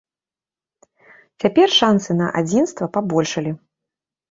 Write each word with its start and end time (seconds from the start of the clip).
Цяпер 1.43 1.69
шансы 1.79 2.11
на 2.23 2.33
адзінства 2.43 2.91
пабольшалі. 2.99 3.57